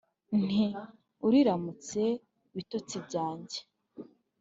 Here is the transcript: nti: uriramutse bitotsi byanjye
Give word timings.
nti: 0.45 0.63
uriramutse 1.27 2.01
bitotsi 2.55 2.95
byanjye 3.05 3.59